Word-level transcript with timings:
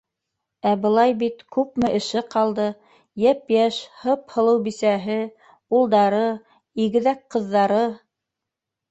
Ә 0.67 0.69
былай 0.83 1.11
бит... 1.17 1.41
күпме 1.55 1.89
эше 1.97 2.21
ҡалды, 2.35 2.63
йәп-йәш, 3.25 3.77
һып- 4.05 4.33
һылыу 4.37 4.61
бисәһе, 4.69 5.17
улдары, 5.81 6.23
игеҙәк 6.87 7.21
ҡыҙҙары. 7.37 7.79